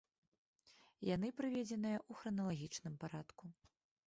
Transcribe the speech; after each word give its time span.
Яны 1.09 1.29
прыведзеныя 1.41 1.97
ў 2.09 2.23
храналагічным 2.23 2.95
парадку. 3.05 3.43